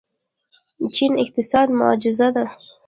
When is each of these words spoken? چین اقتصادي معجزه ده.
چین 0.95 1.11
اقتصادي 1.23 1.73
معجزه 1.79 2.27
ده. 2.35 2.43